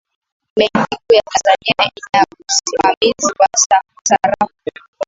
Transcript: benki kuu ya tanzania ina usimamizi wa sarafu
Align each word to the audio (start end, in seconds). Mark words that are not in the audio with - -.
benki 0.55 0.95
kuu 0.97 1.15
ya 1.15 1.21
tanzania 1.21 1.91
ina 1.99 2.23
usimamizi 2.47 3.33
wa 3.39 3.47
sarafu 3.55 4.53